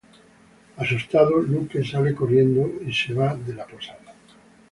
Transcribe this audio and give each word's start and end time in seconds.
Asustado, 0.83 1.37
Luke 1.43 1.83
sale 1.83 2.15
corriendo 2.15 2.67
y 2.83 2.91
se 2.91 3.13
va 3.13 3.35
de 3.35 3.53
la 3.53 3.67
posada. 3.67 4.15